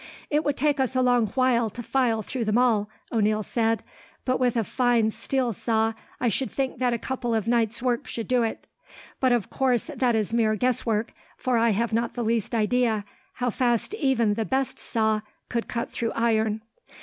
[0.31, 3.83] "It would take us a long while to file through them all," O'Neil said,
[4.25, 8.07] "but with a fine steel saw, I should think that a couple of nights' work
[8.07, 8.65] should do it.
[9.19, 13.51] But of course that is mere guesswork, for I have not the least idea how
[13.51, 16.63] fast even the best saw could cut through iron."